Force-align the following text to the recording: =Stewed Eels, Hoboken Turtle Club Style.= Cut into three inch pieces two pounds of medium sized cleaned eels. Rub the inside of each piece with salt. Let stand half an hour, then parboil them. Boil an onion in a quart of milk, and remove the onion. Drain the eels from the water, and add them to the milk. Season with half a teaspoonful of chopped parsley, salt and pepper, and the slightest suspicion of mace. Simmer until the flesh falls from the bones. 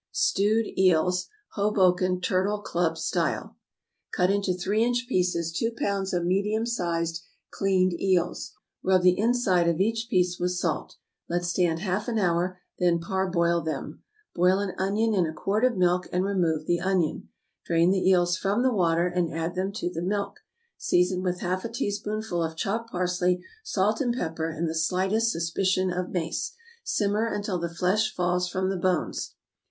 =Stewed 0.13 0.65
Eels, 0.79 1.27
Hoboken 1.49 2.21
Turtle 2.21 2.57
Club 2.59 2.97
Style.= 2.97 3.55
Cut 4.11 4.31
into 4.31 4.51
three 4.51 4.83
inch 4.83 5.05
pieces 5.07 5.51
two 5.51 5.69
pounds 5.69 6.11
of 6.11 6.25
medium 6.25 6.65
sized 6.65 7.21
cleaned 7.51 7.93
eels. 8.01 8.53
Rub 8.81 9.03
the 9.03 9.15
inside 9.19 9.69
of 9.69 9.79
each 9.79 10.07
piece 10.09 10.39
with 10.39 10.53
salt. 10.53 10.95
Let 11.29 11.45
stand 11.45 11.81
half 11.81 12.07
an 12.07 12.17
hour, 12.17 12.57
then 12.79 12.97
parboil 12.99 13.61
them. 13.61 14.01
Boil 14.33 14.57
an 14.57 14.73
onion 14.79 15.13
in 15.13 15.27
a 15.27 15.33
quart 15.33 15.63
of 15.63 15.77
milk, 15.77 16.07
and 16.11 16.25
remove 16.25 16.65
the 16.65 16.79
onion. 16.81 17.29
Drain 17.63 17.91
the 17.91 18.09
eels 18.09 18.35
from 18.37 18.63
the 18.63 18.73
water, 18.73 19.05
and 19.05 19.31
add 19.31 19.53
them 19.53 19.71
to 19.73 19.91
the 19.93 20.01
milk. 20.01 20.37
Season 20.79 21.21
with 21.21 21.41
half 21.41 21.63
a 21.63 21.69
teaspoonful 21.69 22.41
of 22.41 22.55
chopped 22.57 22.89
parsley, 22.89 23.39
salt 23.63 24.01
and 24.01 24.15
pepper, 24.15 24.49
and 24.49 24.67
the 24.67 24.73
slightest 24.73 25.31
suspicion 25.31 25.91
of 25.93 26.09
mace. 26.09 26.53
Simmer 26.83 27.27
until 27.27 27.59
the 27.59 27.69
flesh 27.69 28.11
falls 28.15 28.49
from 28.49 28.71
the 28.71 28.77
bones. 28.77 29.35